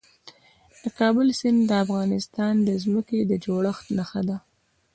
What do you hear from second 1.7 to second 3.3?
افغانستان د ځمکې